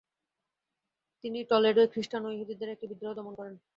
[1.23, 3.55] তিনি টলেডোয় খ্রিষ্টান ও ইহুদিদের একটি বিদ্রোহ দমন করেন।